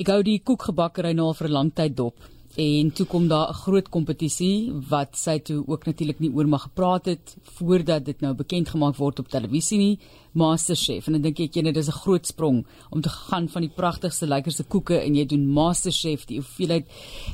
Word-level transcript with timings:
Ek 0.00 0.08
hou 0.08 0.22
die 0.24 0.38
koekgebakkery 0.40 1.10
nou 1.12 1.26
al 1.28 1.34
vir 1.36 1.48
'n 1.48 1.52
lang 1.52 1.70
tyd 1.76 1.94
dop. 1.96 2.16
En 2.56 2.90
toe 2.96 3.04
kom 3.06 3.28
daar 3.28 3.48
'n 3.50 3.60
groot 3.64 3.88
kompetisie 3.88 4.72
wat 4.88 5.16
sy 5.16 5.38
toe 5.38 5.64
ook 5.66 5.84
natuurlik 5.84 6.18
nie 6.18 6.32
oor 6.32 6.48
mag 6.48 6.62
gepraat 6.62 7.04
het 7.06 7.36
voordat 7.58 8.04
dit 8.04 8.20
nou 8.20 8.34
bekend 8.34 8.68
gemaak 8.68 8.96
word 8.96 9.18
op 9.18 9.28
televisie 9.28 9.78
nie, 9.78 9.98
MasterChef. 10.32 11.06
En 11.06 11.12
dan 11.12 11.22
dink 11.22 11.40
ek 11.40 11.54
jy 11.54 11.62
net 11.62 11.74
dis 11.74 11.88
'n 11.88 12.00
groot 12.04 12.26
sprong 12.26 12.66
om 12.90 13.00
te 13.02 13.08
gaan 13.08 13.48
van 13.48 13.62
die 13.62 13.74
pragtigste 13.76 14.26
lekkerste 14.26 14.64
koeke 14.64 14.98
en 14.98 15.14
jy 15.14 15.26
doen 15.26 15.52
MasterChef, 15.52 16.24
die 16.26 16.40
hoeveelheid 16.40 16.86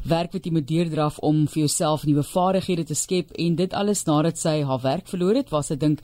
werk 0.05 0.33
wat 0.33 0.45
jy 0.45 0.53
moet 0.53 0.67
deurdraf 0.67 1.19
om 1.19 1.47
vir 1.47 1.61
jouself 1.61 2.05
nuwe 2.07 2.25
vaardighede 2.25 2.85
te 2.85 2.95
skep 2.95 3.31
en 3.31 3.55
dit 3.55 3.73
alles 3.73 4.05
nadat 4.05 4.37
sy 4.37 4.63
haar 4.63 4.81
werk 4.81 5.07
verloor 5.07 5.35
het, 5.35 5.51
was 5.51 5.67
sy 5.67 5.77
dink 5.77 6.01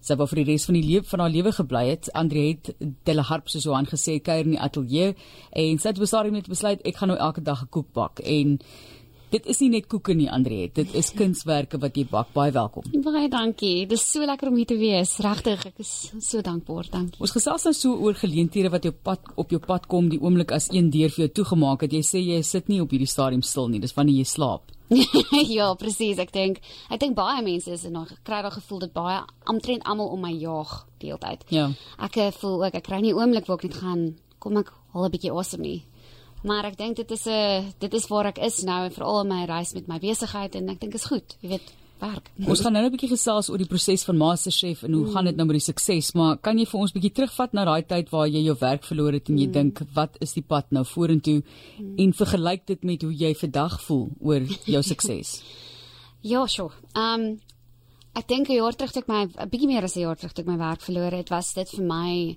sy 0.00 0.16
wou 0.18 0.26
vir 0.30 0.42
die 0.42 0.52
res 0.52 0.66
van 0.68 0.78
die 0.78 0.86
lewe 0.86 1.04
van 1.04 1.20
haar 1.20 1.34
lewe 1.34 1.52
gebly 1.52 1.84
het. 1.90 2.10
Andre 2.14 2.44
het 2.50 2.70
Delaharp 3.08 3.48
soos 3.48 3.64
Johan 3.64 3.86
gesê 3.86 4.20
kuier 4.22 4.46
in 4.46 4.56
die 4.56 4.62
ateljee 4.62 5.14
en 5.52 5.78
sy 5.78 5.88
het 5.88 5.98
besluit 5.98 6.32
net 6.32 6.48
besluit 6.48 6.84
ek 6.84 6.96
gaan 6.96 7.12
nou 7.14 7.18
elke 7.18 7.42
dag 7.42 7.62
'n 7.62 7.70
koek 7.70 7.92
bak 7.92 8.20
en 8.20 8.58
Dit 9.28 9.44
is 9.44 9.58
nie 9.60 9.68
net 9.74 9.88
koeke 9.92 10.14
nie, 10.16 10.30
Andre. 10.32 10.70
Dit 10.72 10.94
is 10.96 11.10
kunswerke 11.12 11.76
wat 11.82 11.98
jy 11.98 12.06
bak. 12.08 12.30
Baie 12.32 12.52
welkom. 12.54 12.86
Baie 13.04 13.28
dankie. 13.28 13.84
Dit 13.84 13.98
is 13.98 14.06
so 14.08 14.24
lekker 14.24 14.48
om 14.48 14.56
hier 14.56 14.70
te 14.70 14.78
wees. 14.80 15.18
Regtig, 15.20 15.66
ek 15.68 15.82
is 15.84 15.90
so 16.24 16.40
dankbaar. 16.40 16.88
Dankie. 16.88 17.20
Ons 17.20 17.34
gesels 17.36 17.66
nou 17.68 17.74
so 17.76 17.92
oor 18.06 18.16
geleenthede 18.16 18.72
wat 18.72 18.88
jou 18.88 18.94
pad 18.94 19.28
op 19.36 19.52
jou 19.52 19.60
pad 19.60 19.84
kom, 19.86 20.08
die 20.08 20.20
oomblik 20.22 20.54
as 20.56 20.70
een 20.72 20.88
deur 20.94 21.12
vir 21.12 21.26
jou 21.26 21.32
toegemaak 21.42 21.84
het. 21.84 21.92
Jy 21.92 22.04
sê 22.08 22.24
jy 22.24 22.40
sit 22.42 22.72
nie 22.72 22.80
op 22.80 22.94
hierdie 22.94 23.10
stadium 23.10 23.44
stil 23.44 23.68
nie. 23.68 23.82
Dis 23.84 23.92
wanneer 23.98 24.22
jy 24.22 24.24
slaap. 24.32 24.72
ja, 25.58 25.74
presies. 25.78 26.18
Ek 26.18 26.32
dink 26.32 26.60
ek 26.88 27.00
dink 27.02 27.16
baie 27.18 27.42
mense 27.44 27.70
is 27.72 27.84
nog 27.92 28.12
kry 28.24 28.40
daai 28.44 28.54
gevoel 28.54 28.86
dat 28.86 28.94
baie 28.96 29.20
omtrent 29.50 29.84
almal 29.84 30.12
om 30.14 30.24
my 30.24 30.32
jaag 30.32 30.86
die 30.98 31.12
hele 31.12 31.20
tyd. 31.22 31.44
Ja. 31.54 31.68
Ek 31.98 32.16
eh, 32.16 32.32
voel 32.40 32.64
ook 32.64 32.78
ek 32.80 32.86
kry 32.88 33.02
nie 33.04 33.14
oomblik 33.16 33.48
waar 33.48 33.60
ek 33.60 33.68
net 33.68 33.80
gaan 33.82 34.02
kom 34.38 34.56
ek 34.56 34.72
al 34.94 35.04
'n 35.04 35.12
bietjie 35.12 35.32
awesome 35.32 35.62
nie. 35.62 35.84
Maar 36.46 36.70
ek 36.70 36.78
dink 36.78 36.96
dit 36.96 37.10
is 37.10 37.26
'n 37.26 37.30
uh, 37.30 37.64
dit 37.78 37.94
is 37.94 38.08
waar 38.08 38.26
ek 38.26 38.38
is 38.38 38.62
nou 38.62 38.84
en 38.84 38.94
veral 38.94 39.20
in 39.20 39.28
my 39.28 39.44
reis 39.44 39.74
met 39.74 39.88
my 39.88 39.98
besigheid 39.98 40.54
en 40.54 40.68
ek 40.68 40.80
dink 40.80 40.94
is 40.94 41.04
goed. 41.10 41.36
Jy 41.40 41.48
weet, 41.48 41.72
werk. 42.00 42.30
Ons 42.46 42.60
gaan 42.60 42.72
nou 42.72 42.84
'n 42.84 42.90
bietjie 42.90 43.10
gesels 43.10 43.50
oor 43.50 43.58
die 43.58 43.66
proses 43.66 44.04
van 44.04 44.16
MasterChef 44.16 44.82
en 44.82 44.92
hoe 44.92 45.04
mm. 45.06 45.12
gaan 45.12 45.24
dit 45.24 45.36
nou 45.36 45.46
met 45.46 45.58
die 45.58 45.72
sukses, 45.72 46.12
maar 46.14 46.36
kan 46.36 46.58
jy 46.58 46.66
vir 46.66 46.80
ons 46.80 46.92
bietjie 46.92 47.12
terugvat 47.12 47.52
na 47.52 47.64
daai 47.64 47.82
tyd 47.82 48.10
waar 48.10 48.28
jy 48.28 48.42
jou 48.44 48.56
werk 48.60 48.84
verloor 48.84 49.12
het 49.12 49.28
en 49.28 49.38
jy 49.38 49.46
mm. 49.46 49.52
dink 49.52 49.82
wat 49.94 50.16
is 50.20 50.32
die 50.32 50.42
pad 50.42 50.66
nou 50.70 50.84
vorentoe 50.84 51.42
mm. 51.42 51.94
en 51.98 52.12
vergelyk 52.12 52.66
dit 52.66 52.84
met 52.84 53.02
hoe 53.02 53.14
jy 53.14 53.34
vandag 53.34 53.80
voel 53.82 54.08
oor 54.20 54.42
jou 54.64 54.82
sukses? 54.92 55.42
ja, 56.20 56.46
sure. 56.46 56.74
Ehm 56.94 57.20
um, 57.20 57.40
ek 58.14 58.26
dink 58.28 58.48
'n 58.48 58.58
jaar 58.58 58.74
terug 58.74 58.92
toe 58.92 59.02
ek 59.02 59.08
my 59.08 59.22
'n 59.26 59.48
bietjie 59.48 59.68
meer 59.68 59.84
as 59.84 59.96
'n 59.96 60.00
jaar 60.00 60.16
terug 60.16 60.32
toe 60.32 60.44
ek 60.44 60.50
my 60.50 60.58
werk 60.58 60.80
verloor 60.80 61.12
het, 61.12 61.28
was 61.30 61.54
dit 61.54 61.68
vir 61.70 61.84
my 61.84 62.36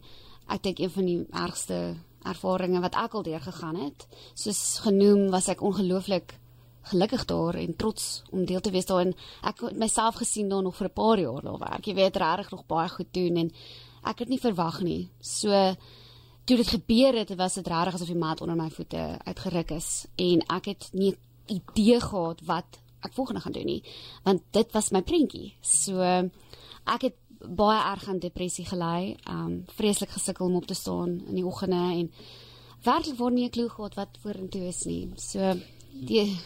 ek 0.50 0.62
dink 0.64 0.80
een 0.80 0.90
van 0.90 1.06
die 1.06 1.26
ergste 1.32 1.96
ervarings 2.24 2.82
wat 2.82 2.96
ek 2.96 3.14
al 3.14 3.24
deurgegaan 3.24 3.76
het. 3.76 4.08
Soos 4.36 4.80
genoem 4.84 5.30
was 5.32 5.48
ek 5.50 5.62
ongelooflik 5.62 6.36
gelukkig 6.82 7.26
daar 7.26 7.56
en 7.56 7.76
trots 7.76 8.24
om 8.32 8.46
deel 8.46 8.60
te 8.60 8.72
wees 8.72 8.86
daarin. 8.86 9.16
Ek 9.42 9.62
het 9.62 9.78
myself 9.78 10.16
gesien 10.16 10.50
daar 10.50 10.64
nog 10.64 10.76
vir 10.76 10.88
'n 10.88 10.94
paar 10.94 11.20
jaar 11.20 11.42
daar 11.42 11.60
werk. 11.60 11.86
Jy 11.86 11.96
weet 11.96 12.16
regtig 12.16 12.52
nog 12.52 12.66
baie 12.66 12.90
goed 12.90 13.14
doen 13.14 13.36
en 13.36 13.52
ek 14.04 14.20
het 14.20 14.30
nie 14.30 14.40
verwag 14.40 14.82
nie. 14.82 15.10
So 15.20 15.76
toe 16.46 16.58
dit 16.58 16.68
gebeur 16.68 17.14
het, 17.14 17.36
was 17.36 17.54
dit 17.54 17.68
regtig 17.68 17.94
asof 17.94 18.08
die 18.08 18.16
mat 18.16 18.42
onder 18.42 18.56
my 18.56 18.70
voete 18.70 19.20
uitgeruk 19.24 19.72
is 19.72 20.06
en 20.16 20.42
ek 20.48 20.66
het 20.66 20.90
nie 20.92 21.16
idee 21.48 22.00
gehad 22.00 22.42
wat 22.46 22.80
ek 23.02 23.14
volgende 23.14 23.42
gaan 23.42 23.52
doen 23.52 23.66
nie, 23.66 23.84
want 24.24 24.42
dit 24.52 24.72
was 24.72 24.92
my 24.92 25.02
prentjie. 25.02 25.54
So 25.62 26.02
ek 26.86 27.02
het 27.02 27.16
baie 27.42 27.80
erg 27.94 28.08
aan 28.10 28.20
depressie 28.20 28.66
gelei, 28.66 29.18
um 29.30 29.64
vreeslik 29.76 30.10
gesukkel 30.10 30.46
om 30.46 30.56
op 30.56 30.66
te 30.66 30.78
staan 30.78 31.22
in 31.28 31.36
die 31.36 31.46
oggende 31.46 31.76
en 31.76 32.12
werklik 32.86 33.18
word 33.18 33.34
nie 33.34 33.46
'n 33.46 33.50
klou 33.50 33.70
gehad 33.70 33.96
wat 33.96 34.18
vorentoe 34.22 34.68
is 34.68 34.86
nie. 34.86 35.10
So 35.16 35.54
die 35.92 36.38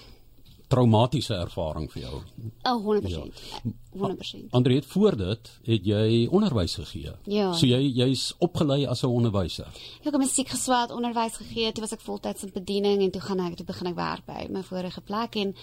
traumatiese 0.75 1.39
ervaring 1.39 1.89
vir 1.93 2.05
jou. 2.05 2.21
Oh, 2.67 2.77
100%. 2.83 3.09
Ja. 3.15 3.73
100%. 3.97 4.49
Andre 4.49 4.73
het 4.75 4.85
voor 4.85 5.17
dit 5.17 5.51
het 5.63 5.85
jy 5.85 6.27
onderwys 6.31 6.75
gegee. 6.75 7.11
Ja. 7.23 7.53
So 7.53 7.67
jy 7.67 7.79
jy's 7.95 8.33
opgelei 8.39 8.85
as 8.85 9.03
'n 9.03 9.07
onderwyser. 9.07 9.67
Ja, 10.01 10.09
ek 10.09 10.13
het 10.13 10.21
musiek 10.21 10.49
geswaat, 10.49 10.91
onderwys 10.91 11.37
gegee, 11.37 11.71
toe 11.71 11.81
was 11.81 11.91
ek 11.91 12.01
voltyds 12.01 12.43
in 12.43 12.51
bediening 12.53 13.01
en 13.01 13.11
toe 13.11 13.21
gaan 13.21 13.39
ek 13.39 13.55
toe 13.55 13.65
begin 13.65 13.87
ek 13.87 13.95
werk 13.95 14.25
by 14.25 14.47
my 14.49 14.63
vorige 14.63 15.01
plek 15.01 15.35
en 15.35 15.55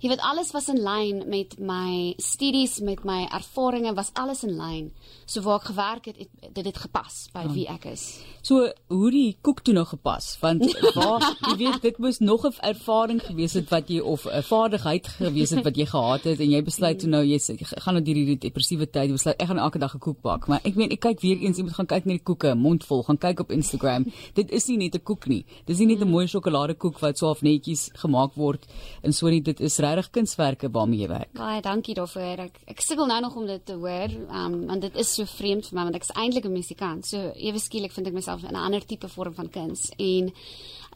jy 0.00 0.08
weet 0.08 0.20
alles 0.20 0.52
was 0.52 0.68
in 0.68 0.82
lyn 0.82 1.28
met 1.28 1.58
my 1.58 2.14
studies, 2.16 2.80
met 2.80 3.04
my 3.04 3.28
ervarings, 3.32 3.94
was 3.94 4.10
alles 4.14 4.44
in 4.44 4.56
lyn. 4.56 4.92
So 5.26 5.40
waar 5.40 5.60
ek 5.60 5.66
gewerk 5.66 6.04
het, 6.04 6.16
het 6.16 6.54
dit 6.54 6.64
het 6.64 6.76
gepas 6.76 7.28
by 7.32 7.40
ja. 7.40 7.52
wie 7.52 7.66
ek 7.68 7.84
is. 7.84 8.20
So 8.42 8.72
hoe 8.88 9.10
die 9.10 9.36
koek 9.42 9.60
toe 9.60 9.74
nou 9.74 9.84
gepas? 9.84 10.36
Want 10.40 10.64
waar 10.94 11.24
jy 11.48 11.56
weet 11.56 11.82
dit 11.82 11.98
moes 11.98 12.18
nog 12.18 12.46
'n 12.46 12.54
ervaring 12.60 13.20
gewees 13.22 13.52
het 13.52 13.68
wat 13.70 13.88
jy 13.88 14.00
of 14.00 14.26
'n 14.26 14.42
vaardigheid 14.42 15.08
gewees 15.08 15.50
het 15.50 15.64
wat 15.64 15.76
jy 15.76 15.86
gehad 15.86 16.24
het 16.24 16.40
en 16.40 16.50
jy 16.50 16.62
besluit 16.62 16.98
toe 16.98 17.08
nou 17.08 17.24
jy 17.24 17.38
gaan 17.80 17.94
nou 17.94 18.04
hierdie 18.04 18.38
depressiewe 18.38 18.86
tyd 18.86 19.10
besluit 19.12 19.40
ek 19.40 19.48
gaan 19.48 19.58
elke 19.58 19.78
dag 19.78 19.94
'n 19.94 19.98
koek 19.98 20.20
bak 20.22 20.48
maar 20.48 20.60
ek 20.64 20.76
meen 20.76 20.90
ek 20.90 21.00
kyk 21.00 21.20
weer 21.20 21.38
eens 21.40 21.58
jy 21.58 21.64
moet 21.64 21.74
gaan 21.74 21.86
kyk 21.86 22.06
na 22.06 22.12
die 22.12 22.24
koeke 22.24 22.54
mondvol 22.54 23.02
gaan 23.06 23.18
kyk 23.18 23.40
op 23.40 23.50
Instagram. 23.50 24.06
Dit 24.38 24.50
is 24.50 24.68
nie 24.68 24.76
net 24.76 24.94
'n 24.94 25.04
koek 25.04 25.26
nie. 25.26 25.44
Dis 25.66 25.78
nie 25.78 25.86
net 25.86 26.02
'n 26.02 26.10
mooi 26.10 26.26
sjokoladekoek 26.26 27.00
wat 27.00 27.18
so 27.18 27.26
half 27.26 27.42
netjies 27.42 27.90
gemaak 28.02 28.34
word 28.34 28.66
en 29.02 29.12
so 29.12 29.28
nie. 29.28 29.40
Dit 29.40 29.60
is 29.60 29.78
regtig 29.78 30.10
kunswerke 30.10 30.70
waarmee 30.70 31.00
jy 31.00 31.08
werk. 31.08 31.32
Baie 31.34 31.60
dankie 31.62 31.94
daarvoor 31.94 32.44
ek 32.46 32.60
ek 32.66 32.80
sukkel 32.80 33.06
nou 33.06 33.20
nog 33.20 33.36
om 33.36 33.46
dit 33.46 33.64
te 33.66 33.74
hoor 33.74 34.10
um, 34.30 34.66
want 34.66 34.82
dit 34.82 34.96
is 34.96 35.14
so 35.14 35.24
vreemd 35.24 35.66
vir 35.66 35.76
my 35.78 35.84
want 35.84 35.96
ek 35.96 36.02
is 36.02 36.14
eintlik 36.14 36.44
'n 36.44 36.52
musikant 36.52 37.06
so 37.06 37.32
ewe 37.34 37.58
skielik 37.58 37.92
vind 37.92 38.06
ek 38.06 38.14
myself 38.14 38.42
in 38.42 38.54
'n 38.54 38.56
ander 38.56 38.84
tipe 38.84 39.08
vorm 39.08 39.34
van 39.34 39.48
kuns. 39.48 39.90
En 39.98 40.28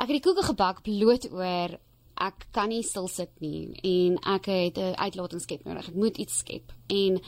ek 0.00 0.08
het 0.08 0.16
die 0.22 0.26
koeke 0.26 0.42
gebak 0.42 0.82
bloot 0.82 1.30
oor 1.32 1.78
ek 2.20 2.46
kan 2.54 2.68
nie 2.68 2.82
stil 2.82 3.08
sit 3.08 3.30
nie 3.40 3.74
en 3.82 4.18
ek 4.36 4.46
het 4.46 4.78
'n 4.78 4.94
uitlating 4.96 5.40
skep 5.40 5.64
nodig. 5.64 5.88
Ek 5.88 5.94
moet 5.94 6.18
iets 6.18 6.38
skep 6.38 6.72
en 6.88 7.20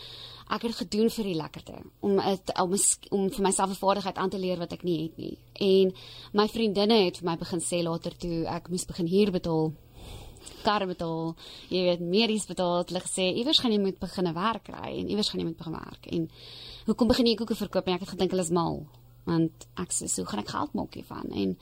ek 0.50 0.62
het 0.62 0.74
gedoen 0.74 1.10
vir 1.10 1.24
die 1.24 1.34
lekkerte 1.34 1.82
om 2.00 2.18
het, 2.18 2.52
om 2.60 2.74
om 3.10 3.30
vir 3.30 3.42
myself 3.42 3.70
'n 3.70 3.82
vaardigheid 3.84 4.16
aan 4.16 4.30
te 4.30 4.38
leer 4.38 4.58
wat 4.58 4.72
ek 4.72 4.82
nie 4.82 5.02
het 5.02 5.16
nie. 5.16 5.38
En 5.52 5.92
my 6.32 6.48
vriendinne 6.48 7.04
het 7.04 7.18
vir 7.18 7.30
my 7.30 7.36
begin 7.36 7.60
sê 7.60 7.82
later 7.82 8.16
toe 8.16 8.46
ek 8.46 8.68
moes 8.68 8.84
begin 8.84 9.06
huur 9.06 9.30
betaal 9.30 9.72
kar 10.62 10.86
betaal, 10.86 11.34
jy 11.68 11.82
weet 11.82 12.00
meer 12.00 12.30
iets 12.30 12.46
betaal, 12.46 12.84
hulle 12.84 13.00
gesê 13.00 13.34
iewers 13.34 13.58
gaan 13.58 13.72
jy 13.72 13.80
moet 13.80 13.98
begin 13.98 14.34
werk 14.34 14.64
kry 14.64 14.98
en 14.98 15.08
iewers 15.08 15.28
gaan 15.28 15.40
jy 15.40 15.46
moet 15.46 15.56
begin 15.56 15.72
werk. 15.72 16.06
En 16.06 16.30
hoekom 16.86 17.08
begin 17.08 17.26
jy 17.26 17.34
koeke 17.34 17.54
verkoop 17.54 17.86
en 17.86 17.94
ek 17.94 18.00
het 18.00 18.14
gedink 18.14 18.30
hulle 18.30 18.42
is 18.42 18.50
mal 18.50 18.86
want 19.26 19.66
ek 19.82 19.90
sê 19.90 20.08
so 20.10 20.24
gaan 20.24 20.42
ek 20.44 20.52
geld 20.54 20.74
maak 20.78 20.94
hiervan 20.94 21.32
en 21.34 21.56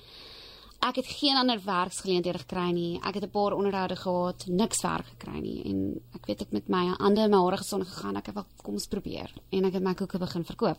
ek 0.84 0.98
het 1.00 1.06
geen 1.06 1.36
ander 1.40 1.60
werksgeleenthede 1.64 2.38
gekry 2.42 2.70
nie. 2.76 3.00
Ek 3.00 3.14
het 3.14 3.24
'n 3.24 3.30
paar 3.30 3.52
onderhoude 3.56 3.96
gehad, 3.96 4.46
niks 4.46 4.82
werk 4.82 5.06
gekry 5.06 5.40
nie 5.40 5.62
en 5.64 6.00
ek 6.14 6.26
weet 6.26 6.40
ek 6.42 6.52
met 6.52 6.68
my 6.68 6.94
hande 6.98 7.20
in 7.20 7.30
my 7.30 7.36
hare 7.36 7.56
gesond 7.56 7.88
gegaan. 7.88 8.16
Ek 8.16 8.26
het 8.26 8.34
wel 8.34 8.46
kom 8.62 8.74
eens 8.74 8.86
probeer 8.86 9.32
en 9.50 9.64
ek 9.64 9.72
het 9.72 9.82
my 9.82 9.94
koeke 9.94 10.18
begin 10.18 10.44
verkoop. 10.44 10.78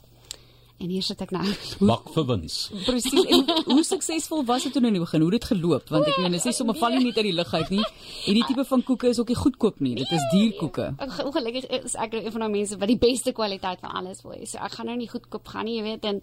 En 0.78 0.90
hier 0.91 1.03
sit 1.08 1.22
ek 1.24 1.31
nou. 1.31 1.44
Bak 1.88 2.09
vir 2.12 2.25
wins. 2.28 2.56
Presies. 2.84 3.30
Hoe 3.69 3.84
suksesvol 3.88 4.44
was 4.47 4.66
dit 4.68 4.74
toe 4.75 4.81
nou 4.84 4.90
in 4.91 4.97
die 4.97 5.03
begin? 5.06 5.24
Hoe 5.24 5.31
het 5.31 5.40
dit 5.40 5.47
geloop? 5.53 5.88
Want 5.94 6.09
ek 6.12 6.18
meen, 6.19 6.36
dit 6.36 6.41
is 6.41 6.50
nie 6.50 6.56
sommer 6.58 6.75
val 6.75 6.97
nie 6.97 7.06
net 7.06 7.19
uit 7.22 7.30
die 7.30 7.36
lug 7.38 7.53
uit 7.53 7.72
nie. 7.78 7.86
En 8.28 8.36
die 8.36 8.44
tipe 8.50 8.66
van 8.68 8.84
koeke 8.84 9.08
is 9.13 9.22
ook 9.24 9.31
nie 9.31 9.40
goedkoop 9.40 9.80
nie. 9.86 9.94
Dit 10.02 10.12
is 10.18 10.25
duurkoeke. 10.34 10.90
Ongelukkig 11.24 11.69
is 11.80 11.96
ek 11.96 12.19
een 12.19 12.28
van 12.36 12.46
daai 12.46 12.52
mense 12.58 12.80
wat 12.81 12.91
die 12.91 13.00
beste 13.00 13.31
kwaliteit 13.38 13.80
van 13.86 13.96
alles 14.02 14.22
wil 14.25 14.36
hê. 14.36 14.44
So 14.44 14.59
ek 14.59 14.75
gaan 14.75 14.91
nou 14.91 14.97
nie 15.00 15.09
goedkoop 15.13 15.47
gaan 15.53 15.69
nie, 15.69 15.78
jy 15.80 15.88
weet. 15.88 16.09
En 16.12 16.19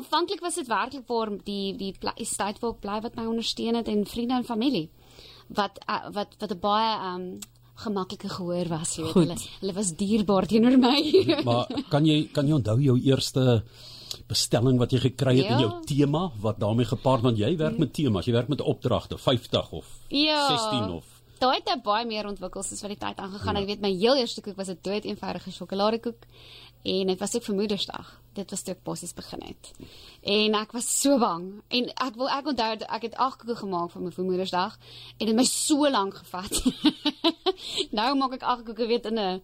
aanvanklik 0.00 0.42
was 0.42 0.58
dit 0.58 0.66
werklik 0.70 1.06
vir 1.06 1.36
die 1.46 1.76
die 1.78 1.94
state 2.26 2.58
folk 2.58 2.82
bly 2.82 2.98
wat 3.04 3.14
my 3.14 3.28
ondersteun 3.30 3.78
het 3.78 3.88
en 3.92 4.02
vriende 4.10 4.42
en 4.42 4.48
familie 4.48 4.88
wat 5.48 5.78
wat 6.12 6.34
wat 6.38 6.50
'n 6.50 6.60
baie 6.60 7.14
um 7.14 7.38
gemaklike 7.74 8.28
gehoor 8.28 8.68
was, 8.68 8.96
jy 8.96 9.04
weet. 9.08 9.14
Hulle 9.14 9.36
hulle 9.60 9.74
was 9.74 9.94
dierbaar 9.98 10.46
teenoor 10.46 10.78
my. 10.78 11.00
maar 11.48 11.66
kan 11.90 12.06
jy 12.06 12.28
kan 12.32 12.46
jy 12.46 12.58
onthou 12.60 12.78
jou 12.82 12.98
eerste 13.02 13.62
bestelling 14.30 14.78
wat 14.78 14.94
jy 14.94 15.00
gekry 15.08 15.36
het 15.40 15.48
ja. 15.48 15.56
in 15.56 15.64
jou 15.64 15.72
tema 15.88 16.28
wat 16.40 16.60
daarmee 16.62 16.86
gepaard 16.88 17.24
want 17.26 17.40
jy 17.40 17.56
werk 17.60 17.80
met 17.82 17.92
temas, 17.92 18.28
jy 18.28 18.36
werk 18.36 18.48
met 18.52 18.62
opdragte 18.62 19.18
50 19.18 19.72
of 19.80 19.90
ja. 20.08 20.46
16 20.48 20.94
of 21.00 21.10
Daai 21.42 21.58
het 21.58 21.82
baie 21.84 22.06
meer 22.08 22.28
ontwikkel 22.28 22.62
soos 22.62 22.80
wat 22.84 22.92
die 22.94 23.00
tyd 23.00 23.18
aangegaan. 23.20 23.56
Ja. 23.58 23.64
Ek 23.64 23.70
weet 23.72 23.82
my 23.82 23.90
heel 23.92 24.20
eerste 24.20 24.40
koek 24.40 24.56
was 24.56 24.70
'n 24.70 24.78
dood 24.86 25.04
eenvoudige 25.04 25.50
sjokoladekoek 25.52 26.22
en 26.84 27.06
dit 27.06 27.18
was 27.18 27.34
ook 27.34 27.44
vir 27.44 27.54
Moedersdag. 27.54 28.20
Dit 28.32 28.50
was 28.50 28.62
toe 28.62 28.74
ek 28.74 28.82
bossies 28.84 29.14
begin 29.14 29.42
het. 29.42 29.72
En 30.22 30.54
ek 30.54 30.72
was 30.72 31.00
so 31.00 31.18
bang 31.18 31.62
en 31.68 31.90
ek 32.06 32.14
wil 32.16 32.28
ek 32.28 32.46
onthou 32.46 32.70
ek 32.88 33.02
het 33.02 33.14
ag 33.14 33.36
koeke 33.36 33.56
gemaak 33.56 33.90
vir 33.90 34.02
my 34.02 34.10
vir 34.10 34.24
Moedersdag 34.24 34.78
en 35.18 35.26
dit 35.26 35.28
het 35.28 35.36
my 35.36 35.44
so 35.44 35.90
lank 35.90 36.14
gevat. 36.14 36.62
nou 37.98 38.10
maak 38.16 38.38
ek 38.38 38.42
ag 38.42 38.64
koeke 38.64 38.86
weet 38.86 39.06
in 39.10 39.18
'n 39.18 39.40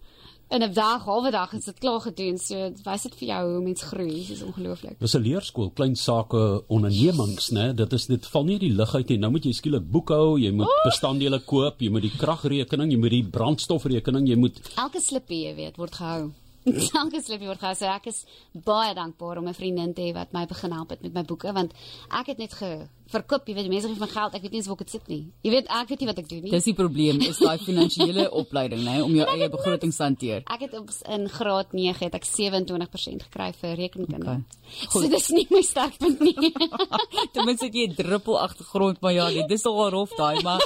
in 0.50 0.62
'n 0.62 0.73
dag, 0.73 1.05
halwe 1.05 1.31
dag 1.31 1.53
is 1.53 1.65
dit 1.65 1.79
klaar 1.79 2.00
gedoen. 2.00 2.38
So 2.38 2.73
wys 2.85 3.03
dit 3.03 3.15
vir 3.15 3.29
jou 3.29 3.53
hoe 3.53 3.62
mens 3.62 3.82
groei. 3.82 4.27
Dit 4.27 4.37
is 4.37 4.43
ongelooflik. 4.43 4.99
Dis 4.99 5.15
'n 5.15 5.23
leerskool, 5.23 5.71
klein 5.71 5.97
sake 5.97 6.65
ondernemings, 6.67 7.50
né? 7.50 7.75
Dit 7.75 7.93
is 7.93 8.06
dit 8.06 8.27
val 8.27 8.44
nie 8.44 8.59
die 8.59 8.73
lug 8.73 8.94
uit 8.94 9.09
nie. 9.09 9.19
Nou 9.19 9.31
moet 9.31 9.44
jy 9.44 9.53
skielik 9.53 9.91
boekhou, 9.91 10.38
jy 10.38 10.50
moet 10.50 10.67
oh! 10.67 10.85
bestanddele 10.85 11.41
koop, 11.41 11.81
jy 11.81 11.91
moet 11.91 12.03
die 12.03 12.17
kragrekening, 12.17 12.91
jy 12.91 12.99
moet 12.99 13.11
die 13.11 13.25
brandstofrekening, 13.25 14.29
jy 14.29 14.37
moet 14.37 14.61
elke 14.77 15.00
slippie, 15.00 15.47
jy 15.47 15.55
weet, 15.55 15.77
word 15.77 15.94
gehou. 15.94 16.32
Word 17.50 17.60
gehou. 17.60 17.74
So 17.74 17.86
ek 17.86 18.06
is 18.06 18.24
baie 18.52 18.94
dankbaar 18.94 19.38
om 19.38 19.48
'n 19.48 19.54
vriendin 19.54 19.94
te 19.94 20.02
hê 20.02 20.14
wat 20.14 20.32
my 20.32 20.46
begin 20.46 20.72
help 20.72 20.90
het 20.90 21.02
met 21.02 21.14
my 21.14 21.24
boeke 21.24 21.52
want 21.52 21.72
ek 22.10 22.26
het 22.26 22.38
net 22.38 22.52
ge 22.52 22.88
verkoop, 23.10 23.48
jy 23.48 23.56
weet, 23.56 23.68
mense 23.70 23.88
gee 23.90 23.98
my 23.98 24.08
geld, 24.10 24.34
ek 24.36 24.44
weet 24.44 24.52
nie 24.54 24.60
eens 24.60 24.68
waar 24.70 24.78
ek 24.78 24.84
dit 24.84 24.94
sit 24.94 25.08
nie. 25.10 25.20
Jy 25.42 25.52
weet, 25.54 25.70
ek 25.80 25.88
weet 25.90 26.02
nie 26.02 26.08
wat 26.10 26.20
ek 26.22 26.28
doen 26.30 26.42
nie. 26.44 26.52
Dis 26.52 26.68
die 26.68 26.74
probleem, 26.78 27.18
is 27.26 27.40
daai 27.42 27.58
finansiële 27.68 28.28
opleiding, 28.38 28.84
nê, 28.86 29.00
om 29.02 29.16
jou 29.16 29.26
eie 29.34 29.48
begroting 29.50 29.94
te 29.94 30.04
hanteer. 30.04 30.44
Ek 30.46 30.62
het 30.66 30.76
op 30.78 30.92
in 31.16 31.26
graad 31.32 31.74
9 31.76 32.06
het 32.06 32.18
ek 32.20 32.28
27% 32.28 33.26
gekry 33.26 33.50
vir 33.58 33.74
rekenkunde. 33.82 34.36
Okay. 34.36 34.86
So 34.86 35.02
dis 35.10 35.30
nie 35.34 35.46
my 35.50 35.62
sterkpunt 35.66 36.22
nie. 36.22 36.52
Ten 37.34 37.48
minste 37.48 37.70
jy 37.70 37.88
'n 37.90 37.98
druppel 37.98 38.38
agtergrond, 38.38 39.02
maar 39.02 39.16
ja, 39.16 39.26
dit 39.34 39.58
is 39.58 39.66
al 39.66 39.90
rof 39.90 40.14
daai, 40.14 40.42
maar 40.46 40.62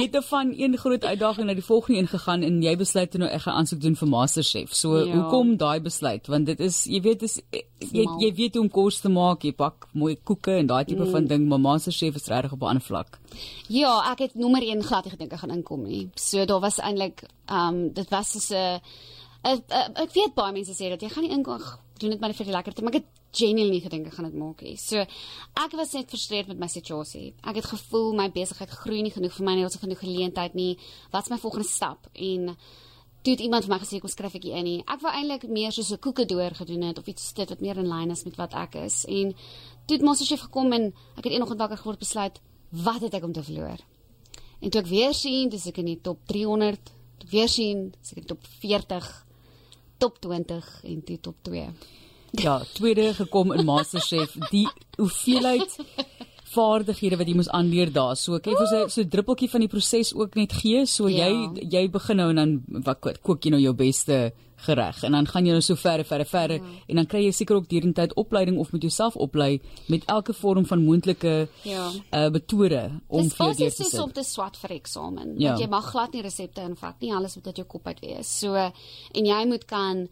jy 0.00 0.08
het 0.10 0.24
van 0.28 0.52
een 0.56 0.76
groot 0.78 1.04
uitdaging 1.04 1.46
na 1.46 1.54
die 1.54 1.64
volgende 1.64 2.00
een 2.00 2.08
gegaan 2.10 2.42
en 2.46 2.62
jy 2.62 2.74
besluit 2.76 3.18
nou 3.20 3.28
ek 3.30 3.44
gaan 3.44 3.60
aansoek 3.60 3.80
doen 3.80 3.96
vir 3.96 4.08
MasterChef. 4.08 4.74
So 4.74 4.98
ja. 4.98 5.12
hoekom 5.14 5.56
daai 5.60 5.80
besluit? 5.84 6.26
Want 6.26 6.46
dit 6.46 6.60
is 6.60 6.84
jy 6.84 7.00
weet 7.04 7.22
is 7.28 7.36
jy 7.92 8.06
jy 8.24 8.32
weet 8.38 8.58
hoe 8.58 8.64
om 8.64 8.70
kos 8.70 9.00
te 9.04 9.12
maak, 9.12 9.44
jy 9.44 9.54
bak 9.56 9.88
mooi 9.92 10.16
koeke 10.16 10.56
en 10.60 10.70
daai 10.70 10.84
tipe 10.84 11.04
mm. 11.04 11.12
van 11.16 11.28
ding, 11.30 11.46
maar 11.48 11.60
MasterChef 11.60 12.16
is 12.20 12.28
regtig 12.32 12.56
op 12.56 12.62
'n 12.62 12.72
ander 12.74 12.86
vlak. 12.86 13.20
Ja, 13.68 14.12
ek 14.12 14.18
het 14.18 14.34
nommer 14.34 14.62
1 14.62 14.82
glad 14.82 15.06
gedink 15.06 15.32
ek 15.32 15.44
gaan 15.44 15.56
inkom 15.56 15.86
nie. 15.86 16.08
So 16.14 16.44
daar 16.44 16.60
was 16.60 16.78
eintlik 16.78 17.22
ehm 17.46 17.74
um, 17.74 17.92
dit 17.92 18.08
was 18.10 18.32
so 18.46 18.56
'n 18.56 19.62
ek 19.94 20.12
weet 20.12 20.34
baie 20.34 20.52
mense 20.52 20.72
sê 20.72 20.88
dat 20.88 21.00
jy 21.00 21.08
gaan 21.08 21.24
nie 21.24 21.36
inkom 21.36 21.60
doen 22.00 22.14
dit 22.14 22.20
maar 22.20 22.34
vir 22.34 22.48
die 22.48 22.54
lekkerte, 22.54 22.82
maar 22.82 22.94
ek 22.94 23.02
het 23.02 23.19
genuinely 23.32 23.80
gedink 23.80 24.06
ek 24.06 24.14
gaan 24.18 24.28
dit 24.30 24.38
maak 24.38 24.62
nie. 24.66 24.76
So 24.80 25.00
ek 25.00 25.74
was 25.78 25.94
net 25.94 26.10
frustreerd 26.10 26.50
met 26.50 26.58
my 26.58 26.68
situasie. 26.70 27.34
Ek 27.46 27.60
het 27.60 27.70
gevoel 27.70 28.12
my 28.18 28.28
besigheid 28.34 28.70
groei 28.82 29.02
nie 29.06 29.14
genoeg 29.14 29.34
vir 29.36 29.46
my 29.46 29.56
nie, 29.56 29.64
ons 29.64 29.76
het 29.76 29.84
genoeg 29.84 30.02
geleentheid 30.02 30.54
nie. 30.58 30.76
Wat 31.12 31.26
is 31.26 31.30
my 31.30 31.38
volgende 31.38 31.68
stap? 31.68 32.10
En 32.14 32.56
toe 33.22 33.34
het 33.34 33.42
iemand 33.44 33.66
vir 33.66 33.74
my 33.74 33.80
gesê 33.82 34.00
kom 34.00 34.10
skryf 34.10 34.34
ek 34.38 34.46
hier 34.48 34.60
in. 34.60 34.80
Ek 34.88 35.02
wou 35.04 35.12
eintlik 35.12 35.48
meer 35.48 35.72
soos 35.72 35.92
'n 35.92 35.98
koekedoor 35.98 36.54
gedoen 36.62 36.82
het 36.88 36.98
of 36.98 37.06
iets 37.06 37.32
dit 37.32 37.48
wat 37.48 37.60
meer 37.60 37.78
in 37.78 37.88
lyn 37.88 38.10
is 38.10 38.24
met 38.24 38.36
wat 38.36 38.54
ek 38.54 38.74
is. 38.74 39.04
En 39.04 39.34
toe 39.86 39.96
het 39.96 40.02
Masterchef 40.02 40.40
gekom 40.40 40.72
en 40.72 40.92
ek 41.16 41.24
het 41.24 41.32
eendag 41.32 41.56
wakker 41.56 41.76
geword 41.76 41.98
besluit 41.98 42.40
wat 42.70 43.00
het 43.00 43.14
ek 43.14 43.24
om 43.24 43.32
te 43.32 43.42
verloor. 43.42 43.78
En 44.60 44.70
toe 44.70 44.80
ek 44.80 44.86
weer 44.86 45.14
sien, 45.14 45.48
dis 45.48 45.66
ek 45.66 45.78
in 45.78 45.86
die 45.86 46.00
top 46.00 46.26
300, 46.26 46.92
toe 47.18 47.28
weer 47.30 47.48
sien, 47.48 47.90
dis 48.00 48.12
ek 48.12 48.16
in 48.16 48.26
die 48.26 48.34
top 48.34 48.46
40, 48.60 49.26
top 49.98 50.20
20 50.20 50.84
en 50.84 51.02
toe 51.04 51.20
top 51.20 51.36
2. 51.42 51.68
Ja, 52.30 52.60
tweede 52.74 53.14
gekom 53.14 53.52
in 53.52 53.64
Masterchef. 53.64 54.36
Die 54.50 54.68
hoeveelheid 54.96 55.78
vaardighede 56.50 57.18
wat 57.20 57.28
jy 57.30 57.36
moes 57.38 57.50
aanleer 57.54 57.92
daar. 57.94 58.16
So 58.18 58.38
kyk 58.42 58.58
vir 58.58 58.70
so 58.70 58.86
so 58.90 59.06
druppeltjie 59.06 59.50
van 59.52 59.64
die 59.64 59.70
proses 59.70 60.12
ook 60.16 60.36
net 60.38 60.54
gee. 60.62 60.84
So 60.86 61.08
ja. 61.10 61.28
jy 61.28 61.66
jy 61.76 61.88
begin 61.90 62.22
nou 62.22 62.30
en 62.34 62.40
dan 62.40 62.84
wat 62.86 63.20
kook 63.22 63.44
jy 63.44 63.54
nou 63.54 63.62
jou 63.62 63.74
beste 63.78 64.30
gereg 64.60 65.02
en 65.08 65.14
dan 65.16 65.26
gaan 65.26 65.46
jy 65.46 65.54
nou 65.56 65.62
so 65.64 65.78
verder 65.80 66.04
verder 66.04 66.28
verder 66.28 66.58
ja. 66.60 66.72
en 66.92 66.98
dan 67.00 67.06
kry 67.08 67.22
jy 67.24 67.30
seker 67.32 67.56
ook 67.56 67.68
deurentyd 67.70 68.12
opleiding 68.20 68.58
of 68.60 68.72
met 68.74 68.82
jouself 68.84 69.16
oplei 69.16 69.60
met 69.88 70.04
elke 70.12 70.34
vorm 70.36 70.66
van 70.68 70.84
moontlike 70.84 71.34
ja 71.64 71.86
uh, 71.88 72.26
metode 72.34 72.82
om 73.08 73.30
vir 73.30 73.46
jou 73.46 73.54
te 73.54 73.70
sit. 73.70 73.86
Dis 73.86 74.02
op 74.02 74.12
te 74.14 74.24
swat 74.26 74.58
vir 74.60 74.76
eksamen. 74.76 75.36
Ja. 75.38 75.54
Want 75.54 75.64
jy 75.64 75.70
mag 75.72 75.88
glad 75.90 76.12
nie 76.16 76.24
resepte 76.26 76.64
invat 76.66 77.00
nie. 77.00 77.14
Alles 77.14 77.38
moet 77.38 77.46
uit 77.46 77.62
jou 77.62 77.68
kop 77.76 77.86
uit 77.86 78.02
wees. 78.04 78.34
So 78.42 78.54
en 78.56 79.30
jy 79.32 79.40
moet 79.48 79.64
kan 79.70 80.08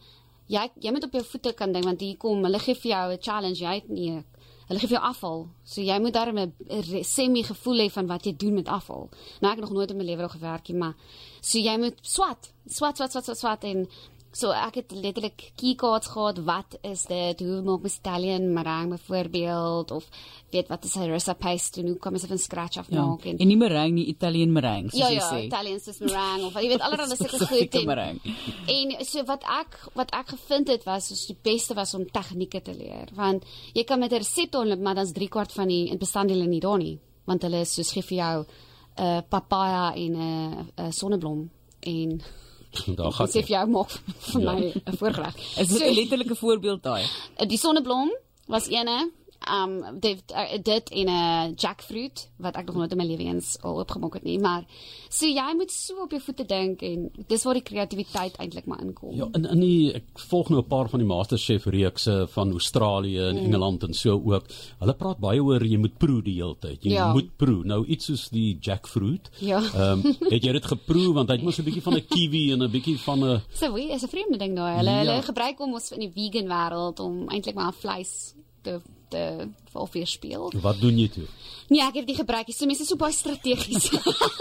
jy 0.49 0.65
jy 0.81 0.91
moet 0.91 1.05
op 1.05 1.15
jou 1.17 1.23
voete 1.31 1.53
kan 1.53 1.73
ding 1.73 1.85
want 1.85 2.01
hier 2.01 2.17
kom 2.17 2.43
hulle 2.43 2.59
gee 2.59 2.75
vir 2.75 2.91
jou 2.91 3.05
'n 3.13 3.21
challenge. 3.21 3.59
Jy 3.63 3.73
het 3.73 3.89
nie 3.89 4.23
hulle 4.69 4.79
gee 4.79 4.87
vir 4.87 4.97
jou 4.97 5.05
afval. 5.09 5.47
So 5.63 5.81
jy 5.81 5.99
moet 5.99 6.13
daarmee 6.13 6.51
'n 6.69 7.03
semi 7.03 7.43
gevoel 7.43 7.77
hê 7.85 7.89
van 7.91 8.07
wat 8.07 8.25
jy 8.25 8.35
doen 8.35 8.53
met 8.53 8.67
afval. 8.67 9.09
Nou 9.41 9.51
ek 9.51 9.59
het 9.59 9.69
nog 9.69 9.77
nooit 9.77 9.91
in 9.91 9.97
my 9.97 10.03
lewe 10.03 10.21
al 10.21 10.29
gewerk 10.29 10.67
nie, 10.69 10.77
maar 10.77 10.95
so 11.41 11.59
jy 11.59 11.77
moet 11.77 11.97
swat, 12.01 12.51
swat, 12.65 12.95
swat, 12.95 13.11
swat, 13.11 13.23
swat, 13.23 13.37
swat 13.37 13.63
en 13.63 13.87
So 14.31 14.51
ek 14.53 14.75
het 14.75 14.91
letterlik 14.93 15.51
keycards 15.57 16.07
gehad. 16.13 16.37
Wat 16.45 16.77
is 16.85 17.07
dit? 17.09 17.39
Hoe 17.39 17.61
maak 17.65 17.81
mens 17.81 17.97
Italian 17.97 18.53
meringue 18.53 18.97
byvoorbeeld 18.97 19.91
of 19.91 20.09
weet 20.51 20.67
wat 20.67 20.83
is 20.85 20.95
'n 20.95 21.09
rasa 21.09 21.33
paste? 21.33 21.81
Hoe 21.81 21.97
kom 21.97 22.13
jy 22.13 22.27
van 22.27 22.37
scratch 22.37 22.77
af 22.77 22.85
ja, 22.89 23.05
maak? 23.05 23.25
En, 23.25 23.37
en 23.37 23.47
nie 23.47 23.57
meringue 23.57 23.91
nie, 23.91 24.05
Italian 24.05 24.51
meringue, 24.51 24.89
soos 24.89 24.99
ja, 24.99 25.07
jy 25.07 25.15
ja, 25.15 25.29
sê. 25.29 25.37
Ja, 25.37 25.45
Italian 25.45 25.79
soos 25.79 25.99
meringue 25.99 26.45
of 26.45 26.53
jy 26.53 26.67
weet 26.67 26.81
allerlei 26.81 27.15
sulke 27.17 27.45
goed 27.45 27.73
en, 27.73 28.19
en 28.67 29.05
so 29.05 29.23
wat 29.23 29.43
ek 29.43 29.77
wat 29.93 30.11
ek 30.11 30.27
gevind 30.27 30.67
het 30.67 30.83
was 30.83 31.07
soos 31.07 31.25
die 31.25 31.37
beste 31.41 31.73
was 31.73 31.93
om 31.93 32.05
tegnieke 32.05 32.61
te 32.61 32.73
leer, 32.73 33.09
want 33.15 33.45
jy 33.73 33.83
kan 33.83 33.99
met 33.99 34.11
'n 34.11 34.17
resept 34.17 34.55
onloop, 34.55 34.79
maar 34.79 34.95
dan's 34.95 35.11
3 35.11 35.27
kwart 35.27 35.51
van 35.51 35.67
die 35.67 35.97
bestanddele 35.97 36.45
nie 36.45 36.59
daar 36.59 36.77
nie, 36.77 36.99
want 37.25 37.41
hulle 37.41 37.61
is 37.61 37.73
soos 37.73 37.91
gee 37.91 38.03
vir 38.03 38.17
jou 38.17 38.45
'n 38.45 39.03
uh, 39.03 39.21
papaya 39.29 39.93
en 39.95 40.11
'n 40.11 40.21
uh, 40.21 40.85
uh, 40.85 40.91
sonneblom 40.91 41.49
en 41.79 42.21
Daar 42.99 43.11
gaan 43.11 43.27
sê 43.27 43.43
vir 43.43 43.55
jou 43.57 43.67
maak 43.75 43.91
vir 44.31 44.41
ja. 44.41 44.45
my 44.53 44.73
'n 44.73 44.97
voorgereg. 44.97 45.35
Is 45.57 45.67
dit 45.67 45.81
'n 45.81 45.85
so, 45.85 45.93
letterlike 45.99 46.35
voorbeeld 46.35 46.83
daai? 46.83 47.03
Die 47.47 47.57
sonneblom 47.57 48.11
was 48.47 48.67
eene 48.67 49.11
um 49.57 49.99
dit 49.99 50.23
uh, 50.31 50.57
dit 50.63 50.89
in 50.89 51.09
'n 51.09 51.53
jackfruit 51.55 52.29
wat 52.37 52.55
ek 52.55 52.65
nog 52.65 52.75
nooit 52.75 52.91
in 52.91 52.97
my 52.97 53.05
lewe 53.05 53.23
eens 53.23 53.57
al 53.61 53.79
oopgemaak 53.79 54.13
het 54.13 54.23
nie 54.23 54.39
maar 54.39 54.65
so 55.09 55.25
jy 55.25 55.53
moet 55.57 55.71
so 55.71 56.03
op 56.03 56.11
jou 56.11 56.21
voete 56.21 56.45
dink 56.45 56.81
en 56.81 57.09
dis 57.27 57.43
waar 57.43 57.57
die 57.57 57.65
kreatiwiteit 57.65 58.37
eintlik 58.41 58.67
maar 58.69 58.81
inkom. 58.83 59.15
Ja, 59.17 59.27
in 59.33 59.47
in 59.49 59.63
die 59.63 59.93
ek 59.99 60.21
volg 60.29 60.49
nou 60.49 60.61
'n 60.61 60.67
paar 60.67 60.89
van 60.89 60.99
die 60.99 61.07
MasterChef 61.07 61.65
reekse 61.65 62.27
van 62.29 62.51
Australië 62.51 63.19
en 63.29 63.35
mm. 63.35 63.45
Engeland 63.45 63.83
en 63.83 63.93
so 63.93 64.21
ook. 64.25 64.45
Hulle 64.79 64.93
praat 64.93 65.19
baie 65.19 65.41
oor 65.43 65.65
jy 65.65 65.77
moet 65.77 65.97
proe 65.97 66.21
die 66.21 66.35
hele 66.35 66.55
tyd. 66.59 66.83
Jy 66.83 66.91
ja. 66.91 67.11
moet 67.13 67.35
proe. 67.37 67.63
Nou 67.65 67.85
iets 67.85 68.05
soos 68.05 68.29
die 68.29 68.57
jackfruit. 68.61 69.29
Ja. 69.39 69.61
Ehm 69.73 70.05
um, 70.05 70.15
het 70.33 70.43
jy 70.43 70.51
dit 70.51 70.65
geproe 70.65 71.13
want 71.13 71.29
hy 71.29 71.35
het 71.35 71.45
mos 71.45 71.59
'n 71.59 71.63
bietjie 71.63 71.81
van 71.81 71.95
'n 71.95 72.05
kiwi 72.05 72.51
en 72.53 72.63
'n 72.63 72.71
bietjie 72.71 72.97
van 72.99 73.19
'n 73.23 73.41
So, 73.53 73.73
wie 73.73 73.91
is 73.91 74.03
'n 74.03 74.07
vreemde 74.07 74.37
ding 74.37 74.55
daai. 74.55 74.77
Hulle 74.77 74.91
ja. 74.91 74.97
hulle 74.97 75.21
gebruik 75.21 75.57
hom 75.57 75.73
ons 75.73 75.91
in 75.91 75.99
die 75.99 76.11
vegan 76.13 76.47
wêreld 76.47 76.99
om 76.99 77.27
eintlik 77.29 77.55
maar 77.55 77.73
vleis 77.73 78.33
te 78.61 78.81
te 79.09 79.49
of 79.73 79.91
weer 79.93 80.07
speel. 80.07 80.53
Wat 80.61 80.79
doen 80.81 80.97
jy 80.97 81.07
toe? 81.09 81.25
Nee, 81.69 81.81
ek 81.85 81.99
het 81.99 82.07
dit 82.07 82.17
gebruik. 82.17 82.49
So 82.53 82.65
mense 82.65 82.81
is 82.81 82.89
so 82.89 82.97
baie 82.97 83.13
strategies. 83.13 83.89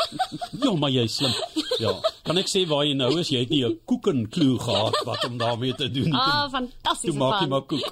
ja, 0.62 0.72
maar 0.80 0.92
jy 0.92 1.04
slim. 1.12 1.34
Ja. 1.78 1.92
Kan 2.24 2.40
ek 2.40 2.48
sê 2.48 2.64
waar 2.68 2.86
jy 2.88 2.94
nou 2.96 3.10
is? 3.20 3.28
Jy 3.32 3.44
het 3.44 3.52
nie 3.52 3.64
'n 3.66 3.78
koekenklou 3.84 4.56
gehad 4.58 4.96
wat 5.04 5.24
om 5.28 5.36
daarmee 5.38 5.74
te 5.74 5.90
doen 5.90 6.08
nie. 6.08 6.16
Ah, 6.16 6.48
fantasties. 6.50 7.12
Jy 7.12 7.18
maak 7.20 7.42
jy 7.42 7.48
maar 7.52 7.66
koek. 7.68 7.86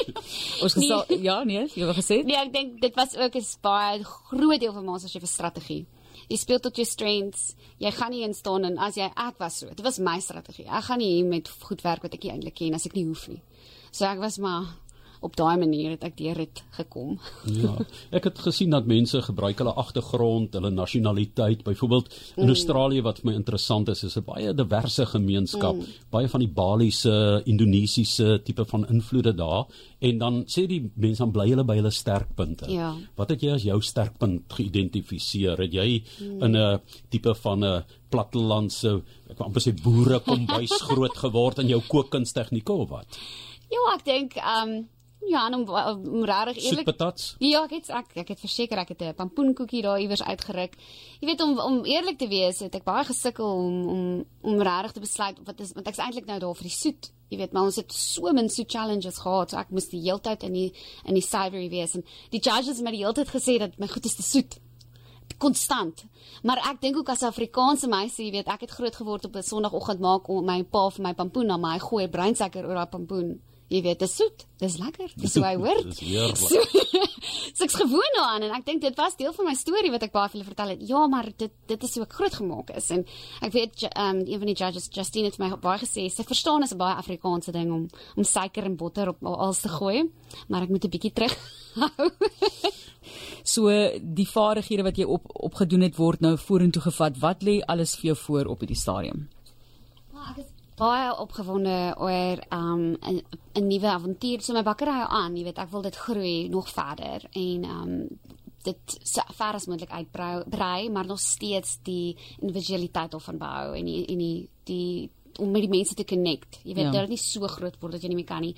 Ons 0.64 0.74
gesê 0.74 0.96
nee. 1.08 1.22
ja, 1.22 1.44
nee, 1.44 1.68
jy 1.74 1.86
het 1.86 1.96
gesê. 2.00 2.22
Nee, 2.24 2.36
ek 2.40 2.52
dink 2.52 2.80
dit 2.80 2.94
was 2.94 3.16
ook 3.16 3.36
'n 3.36 3.46
baie 3.60 4.04
groot 4.04 4.60
deel 4.60 4.72
van 4.72 4.88
ons 4.88 5.04
as 5.04 5.12
jy 5.12 5.20
'n 5.20 5.26
strategie. 5.26 5.86
Jy 6.30 6.36
speel 6.36 6.60
tot 6.60 6.76
jou 6.76 6.86
strengths. 6.86 7.54
Jy 7.78 7.90
gaan 7.90 8.10
nie 8.10 8.22
instaan 8.22 8.64
en 8.64 8.78
as 8.78 8.94
jy 8.94 9.08
ek 9.08 9.38
was 9.38 9.58
so. 9.58 9.68
Dit 9.68 9.84
was 9.84 9.98
my 9.98 10.20
strategie. 10.20 10.66
Ek 10.66 10.84
gaan 10.84 10.98
nie 10.98 11.24
met 11.24 11.48
goed 11.60 11.82
werk 11.82 12.02
wat 12.02 12.14
ek 12.14 12.24
eintlik 12.24 12.54
ken 12.54 12.74
as 12.74 12.86
ek 12.86 12.94
nie 12.94 13.04
hoef 13.04 13.28
nie. 13.28 13.42
So 13.90 14.04
ek 14.06 14.18
was 14.18 14.38
maar 14.38 14.76
op 15.20 15.36
daai 15.36 15.58
manier 15.60 15.90
het 15.94 16.04
ek 16.08 16.16
deur 16.16 16.38
dit 16.40 16.62
gekom. 16.76 17.18
ja, 17.62 17.74
ek 18.16 18.30
het 18.30 18.38
gesien 18.46 18.72
dat 18.72 18.88
mense 18.88 19.20
gebruik 19.22 19.60
hulle 19.60 19.74
agtergrond, 19.82 20.54
hulle 20.56 20.70
nasionaliteit, 20.72 21.64
byvoorbeeld 21.66 22.08
in 22.36 22.44
mm. 22.44 22.54
Australië 22.54 23.04
wat 23.04 23.20
vir 23.20 23.30
my 23.30 23.36
interessant 23.36 23.88
is, 23.92 24.04
is 24.04 24.16
'n 24.16 24.24
baie 24.24 24.54
diverse 24.56 25.06
gemeenskap, 25.12 25.76
mm. 25.76 25.98
baie 26.10 26.28
van 26.28 26.40
die 26.40 26.52
Baliese, 26.60 27.42
Indonesiese 27.44 28.40
tipe 28.44 28.64
van 28.64 28.88
invloede 28.88 29.34
daar 29.34 29.66
en 30.00 30.18
dan 30.18 30.44
sê 30.48 30.66
die 30.66 30.80
mense 30.94 31.20
dan 31.20 31.32
bly 31.32 31.48
hulle 31.50 31.64
by 31.64 31.76
hulle 31.76 31.92
sterkpunte. 31.92 32.70
Ja. 32.72 32.94
Wat 33.16 33.30
het 33.30 33.42
jy 33.42 33.52
as 33.52 33.66
jou 33.66 33.80
sterkpunt 33.82 34.48
geïdentifiseer? 34.56 35.60
Het 35.60 35.72
jy 35.72 35.88
mm. 36.00 36.42
in 36.42 36.56
'n 36.56 36.80
tipe 37.10 37.34
van 37.34 37.64
'n 37.64 37.84
plattelandse, 38.10 39.02
ek 39.28 39.38
wou 39.38 39.46
amper 39.46 39.62
sê 39.62 39.74
boere 39.76 40.20
kom 40.20 40.46
bys 40.46 40.72
groot 40.88 41.16
geword 41.16 41.58
in 41.58 41.68
jou 41.68 41.80
kookkunstegnieke 41.88 42.72
of 42.72 42.88
wat? 42.88 43.20
Ja, 43.70 43.94
ek 43.94 44.04
dink 44.04 44.36
ehm 44.40 44.68
um, 44.68 44.88
Ja, 45.28 45.50
om, 45.52 45.68
om 46.08 46.24
rarig 46.24 46.56
eerlik. 46.56 46.84
Patats? 46.84 47.34
Ja, 47.38 47.62
ek 47.64 47.70
het 47.70 47.88
ek, 47.94 48.14
ek 48.22 48.32
het 48.32 48.40
verseker 48.40 48.78
ek 48.78 48.94
het 48.94 49.02
'n 49.02 49.14
pampoenkoekie 49.14 49.82
daar 49.82 50.00
iewers 50.00 50.22
uitgeruk. 50.22 50.74
Jy 51.20 51.26
weet 51.26 51.40
om 51.40 51.58
om 51.58 51.84
eerlik 51.84 52.18
te 52.18 52.28
wees, 52.28 52.58
het 52.60 52.74
ek 52.74 52.84
baie 52.84 53.04
gesukkel 53.04 53.46
om 53.46 53.88
om 53.88 54.24
om 54.40 54.62
rarig 54.62 54.92
te 54.92 55.00
besluit 55.00 55.36
wat 55.44 55.60
is 55.60 55.72
want 55.72 55.86
ek's 55.86 55.98
eintlik 55.98 56.26
nou 56.26 56.38
daar 56.38 56.54
vir 56.54 56.68
die 56.68 56.78
soet. 56.82 57.12
Jy 57.28 57.38
weet, 57.38 57.52
maar 57.52 57.62
ons 57.62 57.76
het 57.76 57.92
so 57.92 58.32
min 58.32 58.48
soet 58.48 58.70
challenges 58.70 59.18
gehad, 59.18 59.50
so 59.50 59.56
ek 59.56 59.70
moes 59.70 59.88
die 59.88 60.00
hele 60.00 60.20
tyd 60.20 60.42
in 60.42 60.52
die 60.52 60.72
in 61.04 61.14
die 61.14 61.22
savory 61.22 61.68
wees 61.68 61.94
en 61.94 62.04
die 62.30 62.40
judges 62.40 62.76
het 62.76 62.82
my 62.82 62.90
die 62.90 63.04
hele 63.04 63.12
tyd 63.12 63.28
gesê 63.28 63.58
dat 63.58 63.78
my 63.78 63.86
goed 63.86 64.04
is 64.04 64.14
te 64.14 64.22
soet 64.22 64.58
konstant. 65.38 66.04
Maar 66.42 66.58
ek 66.70 66.80
dink 66.80 66.96
ook 66.96 67.08
as 67.08 67.22
'n 67.22 67.32
Afrikaanse 67.32 67.88
meisie, 67.88 68.24
jy 68.24 68.32
weet, 68.32 68.48
ek 68.48 68.60
het 68.60 68.70
groot 68.70 68.96
geword 68.96 69.24
op 69.24 69.36
'n 69.36 69.42
Sondagoggend 69.42 70.00
maak 70.00 70.28
om 70.28 70.44
my 70.44 70.62
pa 70.62 70.90
vir 70.90 71.02
my 71.02 71.14
pampoen 71.14 71.46
na 71.46 71.56
my 71.56 71.78
gooi 71.78 72.08
breinsuiker 72.08 72.66
oor 72.66 72.74
daai 72.74 72.86
pampoen 72.86 73.40
jy 73.70 73.80
weet, 73.84 74.00
dit 74.00 74.08
is 74.08 74.14
soet, 74.18 74.44
dis 74.58 74.76
lekker, 74.80 75.12
dis 75.22 75.34
hoe 75.38 75.44
hy 75.46 75.52
hoor. 75.60 75.78
dis 75.86 76.00
heerlik. 76.02 76.40
So, 76.40 76.62
so 77.56 77.66
ek's 77.68 77.76
gewoond 77.78 78.16
daaraan 78.16 78.46
en 78.48 78.54
ek 78.56 78.66
dink 78.66 78.82
dit 78.82 78.98
was 78.98 79.14
deel 79.20 79.32
van 79.36 79.46
my 79.46 79.54
storie 79.58 79.92
wat 79.94 80.02
ek 80.06 80.14
baie 80.16 80.28
vir 80.28 80.40
hulle 80.40 80.48
vertel 80.48 80.72
het. 80.74 80.82
Ja, 80.88 81.04
maar 81.12 81.30
dit 81.30 81.54
dit 81.70 81.86
is 81.86 81.94
hoe 81.94 82.04
ek 82.04 82.16
groot 82.18 82.38
gemaak 82.40 82.74
is 82.74 82.90
en 82.96 83.04
ek 83.46 83.54
weet 83.54 83.86
um 83.92 84.22
een 84.24 84.42
van 84.42 84.50
die 84.50 84.56
judges 84.58 84.90
Justine 84.90 85.30
het 85.30 85.38
my 85.38 85.52
baie 85.62 85.78
gesê, 85.84 86.08
sy 86.10 86.26
verstaan 86.26 86.66
is 86.66 86.74
'n 86.74 86.82
baie 86.82 86.98
Afrikaanse 86.98 87.54
ding 87.54 87.70
om 87.72 87.88
om 88.16 88.24
suiker 88.24 88.66
en 88.66 88.76
botter 88.76 89.14
op 89.14 89.22
alles 89.22 89.62
te 89.62 89.68
gooi, 89.70 90.10
maar 90.48 90.62
ek 90.62 90.70
moet 90.74 90.84
'n 90.84 90.90
bietjie 90.90 91.14
terug 91.14 91.36
hou. 91.80 92.10
so 93.44 93.70
die 94.02 94.26
vaardighede 94.26 94.82
wat 94.82 94.96
jy 94.98 95.04
op 95.04 95.30
opgedoen 95.30 95.86
het 95.86 95.96
word 95.96 96.20
nou 96.20 96.36
vorentoe 96.36 96.82
gevat. 96.82 97.18
Wat 97.18 97.42
lê 97.42 97.60
alles 97.66 97.94
vir 97.96 98.12
jou 98.12 98.16
voor 98.16 98.46
op 98.46 98.60
hierdie 98.60 98.76
stadium? 98.76 99.28
Baie 100.80 101.12
opgewonde 101.20 101.78
oor 101.98 102.42
um 102.56 102.82
'n 102.96 103.22
'n 103.54 103.66
nuwe 103.66 103.88
avontuur. 103.90 104.40
So 104.42 104.52
my 104.54 104.62
bakkery 104.62 104.96
hou 104.96 105.08
aan, 105.08 105.36
jy 105.36 105.44
weet, 105.44 105.58
ek 105.58 105.70
wil 105.70 105.82
dit 105.82 105.96
groei 105.96 106.48
nog 106.48 106.68
verder 106.68 107.26
en 107.32 107.64
um 107.64 108.08
dit 108.64 108.98
so 109.02 109.22
ver 109.32 109.56
as 109.56 109.66
moontlik 109.66 109.90
uitbrei, 109.90 110.90
maar 110.90 111.06
nog 111.06 111.20
steeds 111.20 111.78
die 111.82 112.16
individualiteit 112.40 113.14
of 113.14 113.24
van 113.24 113.38
bou 113.38 113.76
en 113.76 113.84
die 113.84 114.04
en 114.06 114.18
die 114.18 114.48
die 114.64 115.10
om 115.38 115.50
met 115.50 115.62
die 115.62 115.70
mense 115.70 115.94
te 115.94 116.04
connect. 116.04 116.60
Jy 116.64 116.74
weet, 116.74 116.84
ja. 116.84 116.90
dit 116.90 117.02
is 117.02 117.08
nie 117.08 117.18
so 117.22 117.48
groot 117.48 117.76
word 117.80 117.92
dat 117.92 118.02
jy 118.02 118.08
nie 118.08 118.20
meer 118.20 118.28
kan 118.28 118.42
nie. 118.44 118.54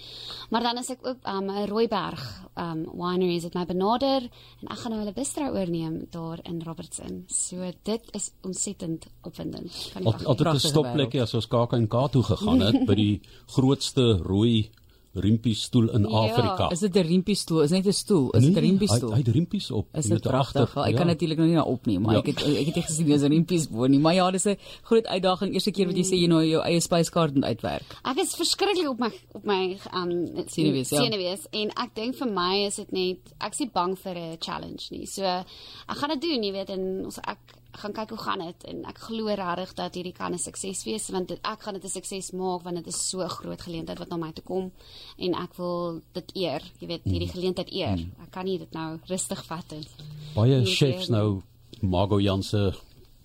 Maar 0.50 0.62
dan 0.68 0.78
is 0.78 0.90
ek 0.90 1.06
ook 1.06 1.26
um 1.28 1.50
'n 1.50 1.66
Rooiberg 1.68 2.22
um 2.56 2.84
winery 2.92 3.36
is 3.36 3.42
dit 3.42 3.54
my 3.54 3.64
benader 3.66 4.22
en 4.60 4.68
ek 4.68 4.78
gaan 4.78 4.92
nou 4.92 5.00
hulle 5.00 5.12
bistro 5.12 5.48
oorneem 5.52 6.06
daar 6.10 6.40
in 6.44 6.62
Robertson. 6.62 7.24
So 7.28 7.72
dit 7.82 8.02
is 8.14 8.30
ontsettend 8.42 9.06
opwindend. 9.22 9.92
Altyd 10.04 10.46
'n 10.54 10.58
stopplekkie 10.58 11.22
as 11.22 11.34
ons 11.34 11.48
KAK 11.48 12.12
toe 12.12 12.22
gegaan 12.22 12.60
het 12.60 12.86
by 12.86 12.94
die 12.94 13.20
grootste 13.54 14.18
rooi 14.22 14.70
riempies 15.12 15.62
stoel 15.62 15.90
in 15.92 16.06
ja. 16.08 16.08
Afrika. 16.08 16.70
Is 16.70 16.80
dit 16.80 16.94
'n 16.96 17.06
riempies 17.06 17.40
stoel? 17.40 17.62
Is 17.62 17.70
net 17.70 17.86
'n 17.86 17.92
stoel? 17.92 18.30
Is 18.30 18.44
dit 18.44 18.56
'n 18.56 18.58
riempies 18.58 18.94
stoel? 18.94 19.12
Hy 19.12 19.18
het 19.18 19.28
riempies 19.28 19.70
op 19.70 19.88
is 19.92 20.10
agter. 20.10 20.62
Ek 20.62 20.90
ja. 20.90 20.96
kan 20.96 21.06
natuurlik 21.06 21.38
nog 21.38 21.46
nie 21.46 21.54
na 21.54 21.62
opneem, 21.62 22.02
maar 22.02 22.14
ja. 22.14 22.20
ek 22.20 22.26
het 22.26 22.40
ek 22.40 22.66
het 22.66 22.74
nie 22.74 22.82
gesien 22.82 23.06
dis 23.06 23.22
'n 23.22 23.28
riempies 23.28 23.68
bo 23.68 23.86
nie, 23.86 23.98
maar 23.98 24.14
ja, 24.14 24.30
dis 24.30 24.46
'n 24.46 24.56
groot 24.82 25.06
uitdaging 25.06 25.52
eerste 25.52 25.70
keer 25.70 25.86
wat 25.86 25.96
jy 25.96 26.04
sê 26.04 26.16
jy 26.16 26.26
nou 26.26 26.44
jou 26.44 26.62
eie 26.62 26.80
spyskaart 26.80 27.34
moet 27.34 27.44
uitwerk. 27.44 27.98
Ek 28.04 28.18
is 28.18 28.34
verskriklik 28.34 28.88
op 28.88 28.98
my 28.98 29.10
op 29.32 29.44
my 29.44 29.78
um 29.94 30.10
senuwees, 30.46 30.90
ja. 30.90 31.02
Senuwees 31.02 31.46
en 31.50 31.68
ek 31.68 31.94
dink 31.94 32.14
vir 32.16 32.28
my 32.28 32.64
is 32.66 32.76
dit 32.76 32.92
net 32.92 33.18
ek 33.40 33.52
is 33.52 33.68
bang 33.72 33.98
vir 33.98 34.14
'n 34.14 34.36
challenge 34.40 34.88
nie. 34.90 35.06
So 35.06 35.22
ek 35.22 35.96
gaan 35.96 36.08
dit 36.08 36.20
doen, 36.20 36.42
jy 36.42 36.52
weet, 36.52 36.70
en 36.70 37.04
ons 37.04 37.18
ek 37.18 37.38
gaan 37.72 37.92
kyk 37.92 38.10
hoe 38.10 38.18
gaan 38.18 38.38
dit 38.44 38.64
en 38.64 38.84
ek 38.84 38.98
glo 38.98 39.26
regtig 39.26 39.74
dat 39.74 39.94
hierdie 39.94 40.12
kan 40.12 40.32
'n 40.32 40.38
sukses 40.38 40.84
wees 40.84 41.08
want 41.10 41.28
dit, 41.28 41.38
ek 41.42 41.62
gaan 41.62 41.74
dit 41.74 41.84
'n 41.84 41.88
sukses 41.88 42.30
maak 42.32 42.62
want 42.62 42.76
dit 42.76 42.86
is 42.86 43.08
so 43.08 43.22
'n 43.22 43.28
groot 43.28 43.62
geleentheid 43.62 43.98
wat 43.98 44.08
na 44.08 44.16
my 44.16 44.32
toe 44.32 44.44
kom 44.44 44.72
en 45.18 45.34
ek 45.34 45.56
wil 45.56 46.00
dit 46.12 46.30
eer, 46.34 46.62
jy 46.78 46.86
weet, 46.86 47.04
hierdie 47.04 47.28
mm. 47.28 47.34
geleentheid 47.34 47.70
eer. 47.72 47.96
Mm. 47.96 48.12
Ek 48.22 48.30
kan 48.30 48.44
nie 48.44 48.58
dit 48.58 48.72
nou 48.72 48.98
rustig 49.06 49.44
vat 49.44 49.70
nie. 49.70 49.86
Baie 50.34 50.64
chefs 50.64 51.08
nou 51.08 51.42
Margo 51.80 52.20
Janse 52.20 52.74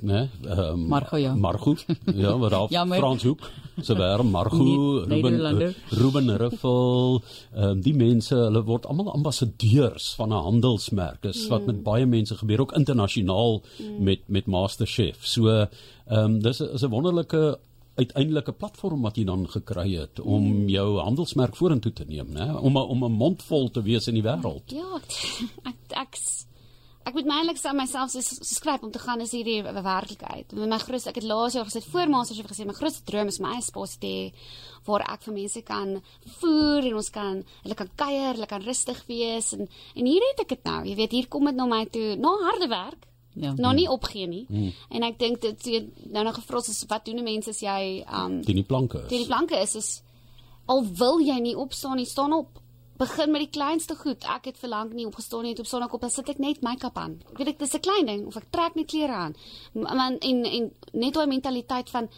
né? 0.01 0.30
Ehm 0.46 0.60
um, 0.60 0.88
Margo 0.88 1.18
ja. 1.18 1.36
Margo. 1.36 1.75
Ja, 2.16 2.38
wat 2.42 2.51
daar 2.51 2.68
ja, 2.70 2.86
Frans 2.86 3.24
Hoek. 3.24 3.50
Se 3.82 3.94
wêre 3.94 4.24
Margo, 4.24 5.06
Ruben 5.06 5.75
Ruben 5.89 6.38
Ruffel, 6.38 7.22
ehm 7.54 7.70
um, 7.70 7.82
die 7.82 7.94
mense, 7.94 8.36
hulle 8.36 8.63
word 8.63 8.86
almal 8.86 9.12
ambassadeurs 9.13 10.13
van 10.16 10.30
'n 10.30 10.44
handelsmerk. 10.50 11.22
Dis 11.22 11.44
mm. 11.44 11.50
wat 11.50 11.66
met 11.66 11.84
baie 11.84 12.06
mense 12.06 12.36
gebeur 12.36 12.62
ook 12.62 12.74
internasionaal 12.74 13.62
mm. 13.62 14.04
met 14.04 14.20
met 14.27 14.46
MasterChef. 14.46 15.25
So 15.25 15.48
ehm 15.48 15.68
um, 16.08 16.42
dis 16.42 16.60
is 16.62 16.84
'n 16.84 16.89
wonderlike 16.89 17.60
uiteindelike 17.98 18.54
platform 18.54 19.01
wat 19.01 19.18
jy 19.18 19.24
dan 19.25 19.48
gekry 19.50 19.96
het 19.98 20.20
om 20.20 20.44
mm. 20.44 20.68
jou 20.70 21.00
handelsmerk 21.00 21.56
vorentoe 21.56 21.94
te 21.94 22.06
neem, 22.08 22.30
né? 22.34 22.51
Om 22.54 22.77
om 22.77 23.04
'n 23.04 23.12
mond 23.12 23.44
vol 23.44 23.70
te 23.72 23.82
wees 23.82 24.08
in 24.08 24.13
die 24.13 24.24
wêreld. 24.24 24.72
Ja, 24.72 25.01
ek 25.63 25.98
ek's 26.04 26.47
ek 27.08 27.16
moet 27.16 27.28
my 27.30 27.40
eintlik 27.40 27.60
aan 27.64 27.78
myself 27.80 28.12
so 28.12 28.22
skryf 28.22 28.84
om 28.84 28.92
te 28.92 29.00
gaan 29.00 29.22
is 29.24 29.32
hierdie 29.36 29.62
werklikheid. 29.64 30.52
My 30.60 30.80
groot 30.82 31.08
ek 31.08 31.20
het 31.22 31.28
laas 31.28 31.56
jaar 31.56 31.68
gesê 31.70 31.82
voor 31.86 32.12
masters 32.12 32.42
het 32.42 32.52
gesê 32.52 32.68
my 32.68 32.76
grootste 32.76 33.06
droom 33.08 33.32
is 33.32 33.40
my 33.44 33.54
eie 33.56 33.64
spasie 33.64 34.00
te 34.04 34.14
waar 34.88 35.06
ek 35.08 35.28
vir 35.28 35.36
mense 35.38 35.62
kan 35.68 35.98
voer 36.40 36.88
en 36.90 36.98
ons 37.00 37.12
kan 37.14 37.44
hulle 37.64 37.78
kan 37.80 37.92
kuier, 38.00 38.34
hulle 38.36 38.50
kan 38.50 38.64
rustig 38.64 39.04
wees 39.08 39.54
en 39.56 39.68
en 39.68 40.10
hier 40.10 40.24
het 40.32 40.44
ek 40.44 40.56
dit 40.56 40.68
nou. 40.68 40.82
Jy 40.88 40.96
weet 41.00 41.16
hier 41.16 41.30
kom 41.32 41.48
dit 41.48 41.56
na 41.56 41.68
my 41.70 41.86
toe 41.92 42.16
na 42.20 42.34
harde 42.44 42.68
werk. 42.72 43.08
Ja. 43.38 43.54
Nou 43.54 43.74
nie 43.78 43.88
opgee 43.90 44.28
nie. 44.28 44.46
Mm. 44.50 44.72
En 44.98 45.04
ek 45.06 45.20
dink 45.22 45.42
dit 45.46 45.92
nou 46.10 46.24
nog 46.26 46.40
gefros 46.40 46.72
is 46.74 46.84
wat 46.90 47.06
doen 47.06 47.24
mense 47.24 47.54
as 47.54 47.62
jy 47.62 48.04
um 48.08 48.42
die 48.44 48.58
nie 48.58 48.68
planke 48.68 49.06
is. 49.06 49.10
Die 49.14 49.26
planke 49.30 49.60
is 49.62 49.76
is 49.80 49.92
al 50.68 50.84
wil 51.00 51.22
jy 51.24 51.38
nie 51.40 51.56
opstaan 51.56 51.96
nie, 52.02 52.08
staan 52.10 52.34
op 52.36 52.60
begin 52.98 53.32
met 53.32 53.44
die 53.46 53.50
kleinste 53.50 53.96
goed. 53.96 54.25
Ek 54.36 54.50
het 54.51 54.58
verlang 54.58 54.94
nie 54.94 55.06
opgestaan 55.08 55.46
nie 55.46 55.56
op 55.60 55.70
Sondag 55.70 55.94
op, 55.94 56.01
dan 56.01 56.13
sit 56.13 56.30
ek 56.30 56.42
net 56.44 56.62
make-up 56.66 56.98
aan. 56.98 57.20
Ek 57.32 57.38
weet 57.42 57.54
ek 57.54 57.60
dis 57.60 57.74
'n 57.75 57.80
klein 57.80 58.06
ding 58.06 58.25
of 58.27 58.38
ek 58.38 58.51
trek 58.51 58.75
net 58.75 58.88
klere 58.88 59.13
aan. 59.13 59.36
Man 59.74 60.18
en 60.20 60.46
en 60.46 60.72
net 60.94 61.13
daai 61.13 61.27
mentaliteit 61.27 61.89
van 61.89 62.10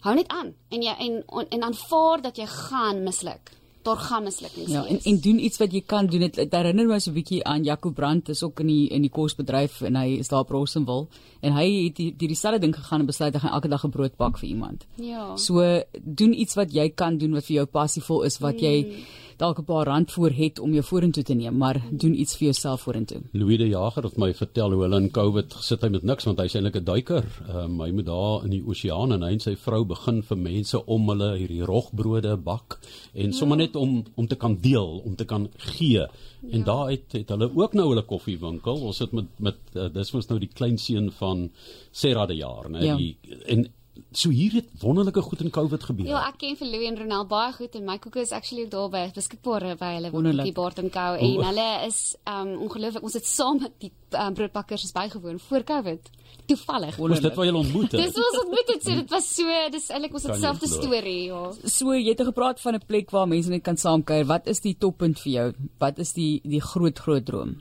hou 0.00 0.14
net 0.14 0.28
aan 0.28 0.54
en 0.70 0.82
jy 0.82 0.94
en 0.98 1.24
en 1.50 1.62
aanvaar 1.62 2.22
dat 2.22 2.36
jy 2.36 2.46
gaan 2.46 3.02
misluk. 3.02 3.50
Daar 3.82 3.96
gaan 3.96 4.24
ja, 4.24 4.30
wees. 4.54 4.68
Ja, 4.68 4.86
en 4.86 5.00
en 5.02 5.20
doen 5.20 5.38
iets 5.38 5.58
wat 5.58 5.72
jy 5.72 5.82
kan 5.86 6.06
doen. 6.06 6.20
Dit 6.20 6.52
herinner 6.52 6.86
my 6.86 6.98
so 6.98 7.10
'n 7.10 7.14
bietjie 7.14 7.44
aan 7.44 7.64
Jaco 7.64 7.90
Brandt, 7.90 8.28
is 8.28 8.42
ook 8.42 8.60
in 8.60 8.66
die 8.66 8.88
in 8.88 9.02
die 9.02 9.10
kosbedryf 9.10 9.80
en 9.80 9.96
hy 9.96 10.18
is 10.18 10.28
daar 10.28 10.40
op 10.40 10.50
Rossenwil 10.50 11.08
en 11.40 11.52
hy 11.52 11.84
het 11.84 11.96
die 11.96 12.14
dieselfde 12.16 12.60
ding 12.60 12.74
gegaan 12.74 13.00
en 13.00 13.06
besluit 13.06 13.34
hy 13.34 13.40
gaan 13.40 13.52
elke 13.52 13.68
dag 13.68 13.84
'n 13.84 13.90
brood 13.90 14.16
bak 14.16 14.38
vir 14.38 14.48
iemand. 14.48 14.86
Ja. 14.94 15.36
So 15.36 15.82
doen 16.02 16.32
iets 16.32 16.54
wat 16.54 16.72
jy 16.72 16.88
kan 16.90 17.18
doen 17.18 17.32
wat 17.32 17.44
vir 17.44 17.54
jou 17.54 17.66
passievol 17.66 18.22
is 18.22 18.38
wat 18.38 18.60
jy 18.60 18.82
hmm 18.82 19.21
dalk 19.42 19.58
'n 19.58 19.64
paar 19.64 19.86
rand 19.86 20.12
voor 20.12 20.30
het 20.30 20.58
om 20.58 20.72
jou 20.72 20.84
vorentoe 20.84 21.22
te 21.22 21.34
neem, 21.34 21.56
maar 21.56 21.82
doen 21.90 22.14
iets 22.20 22.36
vir 22.36 22.44
jouself 22.44 22.80
vorentoe. 22.80 23.20
Louis 23.32 23.58
de 23.58 23.68
Jager 23.68 24.02
het 24.02 24.16
my 24.16 24.34
vertel 24.34 24.72
hoe 24.72 24.82
hulle 24.82 25.00
in 25.00 25.10
Covid 25.10 25.54
gesit 25.54 25.82
het 25.82 25.92
met 25.92 26.02
niks 26.02 26.24
want 26.24 26.38
hy's 26.38 26.54
eintlik 26.54 26.76
'n 26.76 26.84
duiker. 26.84 27.24
Um, 27.54 27.80
hy 27.80 27.90
moet 27.90 28.06
daar 28.06 28.44
in 28.44 28.50
die 28.50 28.62
oseaan 28.66 29.12
en 29.12 29.22
hy 29.22 29.32
en 29.32 29.40
sy 29.40 29.56
vrou 29.56 29.84
begin 29.84 30.22
vir 30.22 30.38
mense 30.38 30.86
om 30.86 31.08
hulle 31.08 31.36
hierdie 31.38 31.64
rogbrode 31.64 32.36
bak 32.36 32.78
en 33.14 33.32
sommer 33.32 33.56
net 33.56 33.76
om 33.76 34.04
om 34.14 34.26
te 34.26 34.36
kan 34.36 34.58
deel, 34.60 35.02
om 35.04 35.16
te 35.16 35.24
kan 35.24 35.48
gee. 35.56 36.06
En 36.50 36.58
ja. 36.58 36.64
daar 36.64 36.90
het 36.90 37.12
het 37.12 37.28
hulle 37.28 37.50
ook 37.54 37.74
nou 37.74 37.88
hulle 37.88 38.02
koffiewinkel. 38.02 38.74
Ons 38.74 38.96
sit 38.96 39.12
met 39.12 39.26
met 39.38 39.56
uh, 39.74 39.88
dis 39.92 40.12
mos 40.12 40.28
nou 40.28 40.38
die 40.38 40.52
kleinseun 40.54 41.10
van 41.10 41.50
Serra 41.90 42.26
de 42.26 42.34
Jaar, 42.34 42.70
né? 42.70 42.84
Ja. 42.84 42.96
Die 42.96 43.16
en 43.46 43.66
so 44.12 44.30
hier 44.32 44.52
het 44.52 44.68
wonderlike 44.80 45.20
goed 45.20 45.40
in 45.40 45.50
Covid 45.50 45.82
gebeur. 45.84 46.06
Ja, 46.06 46.22
ek 46.28 46.38
ken 46.40 46.56
vir 46.56 46.68
Louis 46.68 46.88
en 46.88 46.98
Ronald 47.00 47.28
baie 47.28 47.52
goed 47.52 47.76
en 47.76 47.84
my 47.84 47.98
koeke 48.00 48.22
is 48.22 48.32
actually 48.32 48.64
daar 48.72 48.88
by 48.92 49.02
beskikbaar 49.14 49.66
by 49.80 49.90
hulle 49.98 50.32
die 50.42 50.54
bord 50.56 50.80
en 50.80 50.88
kou 50.92 51.10
en 51.16 51.44
hulle 51.48 51.68
is 51.86 52.00
um 52.28 52.54
ongelooflik. 52.66 53.04
Ons 53.04 53.18
het 53.20 53.28
saam 53.28 53.60
met 53.60 53.74
die 53.82 53.92
um, 54.16 54.34
broodbakkers 54.36 54.86
is 54.88 54.94
bygewoon 54.96 55.40
voor 55.48 55.64
Covid. 55.68 56.10
Toevallig. 56.48 56.96
Was 56.96 57.20
dit 57.20 57.36
waar 57.36 57.48
julle 57.48 57.62
ontmoet 57.62 57.92
het? 57.92 58.00
dis 58.00 58.20
ons 58.24 58.38
ontmoet 58.42 58.72
het, 58.74 58.82
so 58.82 58.96
dit 59.00 59.12
was 59.12 59.28
so, 59.36 59.58
dis 59.76 59.88
eintlik 59.92 60.16
ons 60.18 60.28
het 60.28 60.40
selfde 60.40 60.70
storie, 60.72 61.18
ja. 61.28 61.42
So 61.64 61.96
jy 61.96 62.08
het 62.08 62.24
gepraat 62.32 62.60
van 62.60 62.76
'n 62.80 62.86
plek 62.86 63.10
waar 63.10 63.28
mense 63.28 63.50
net 63.50 63.62
kan 63.62 63.76
saamkuier. 63.76 64.26
Wat 64.26 64.46
is 64.46 64.60
die 64.60 64.76
toppunt 64.78 65.20
vir 65.20 65.32
jou? 65.32 65.48
Wat 65.78 65.98
is 65.98 66.12
die 66.12 66.40
die 66.44 66.60
groot 66.60 66.98
groot 66.98 67.24
droom? 67.24 67.60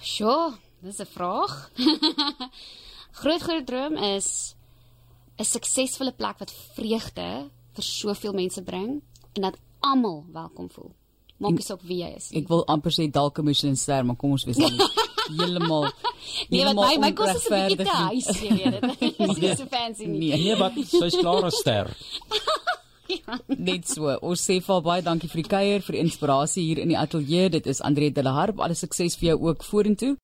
Sjoe, 0.00 0.54
dis 0.80 1.00
'n 1.00 1.06
vraag. 1.06 1.70
groot 3.20 3.42
groot 3.42 3.66
droom 3.66 3.96
is 3.96 4.56
'n 5.38 5.44
suksesvolle 5.44 6.12
plek 6.12 6.38
wat 6.38 6.52
vreugde 6.74 7.50
vir 7.74 7.84
soveel 7.84 8.32
mense 8.32 8.62
bring 8.62 9.02
en 9.32 9.42
dat 9.42 9.56
almal 9.80 10.24
welkom 10.32 10.70
voel. 10.70 10.92
Maak 11.38 11.54
nie 11.54 11.62
saak 11.62 11.82
wie 11.82 12.00
jy 12.02 12.14
is. 12.16 12.30
Ek 12.34 12.48
wil 12.48 12.64
amper 12.66 12.90
sê 12.90 13.10
dalk 13.10 13.38
'n 13.38 13.44
Michelin 13.44 13.76
ster, 13.76 14.04
maar 14.04 14.16
kom 14.16 14.30
ons 14.30 14.44
wees 14.44 14.58
heeltemal 15.28 15.92
Nee, 16.48 16.64
wat 16.64 16.74
my 16.74 16.96
my 16.98 17.12
kos 17.12 17.34
is 17.36 17.46
'n 17.46 17.54
bietjie 17.54 17.84
te 17.84 17.90
huis, 17.90 18.26
jy 18.42 18.50
weet 18.56 18.80
dit. 18.80 19.18
Dis 19.18 19.38
nie 19.42 19.56
so 19.56 19.66
fancy 19.66 20.06
nie. 20.06 20.18
Nee, 20.18 20.38
nee 20.42 20.56
wat 20.56 20.72
sy's 20.74 21.16
klaar 21.16 21.46
'n 21.46 21.50
ster. 21.50 21.88
Ja. 23.08 23.38
Net 23.46 23.88
so. 23.88 24.10
Ons 24.20 24.42
sê 24.44 24.58
vir 24.60 24.82
baie 24.84 25.02
dankie 25.02 25.30
vir 25.32 25.40
die 25.40 25.48
kuier, 25.48 25.80
vir 25.80 25.96
die 25.96 26.02
inspirasie 26.04 26.64
hier 26.66 26.80
in 26.82 26.90
die 26.92 26.98
ateljee. 27.00 27.48
Dit 27.54 27.66
is 27.66 27.80
Andre 27.80 28.10
de 28.12 28.22
la 28.22 28.34
Harp. 28.36 28.60
Alles 28.60 28.82
sukses 28.84 29.16
vir 29.16 29.30
jou 29.30 29.38
ook 29.48 29.64
vorentoe. 29.64 30.16